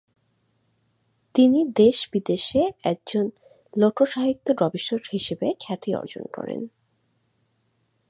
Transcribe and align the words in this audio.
তিনি 1.35 1.59
দেশে-বিদেশে 1.75 2.61
একজন 2.83 3.29
লোকসাহিত্য-গবেষক 3.77 5.01
হিসেবে 5.13 5.47
খ্যাতি 5.59 5.95
অর্জন 5.95 6.25
করেন। 6.35 6.67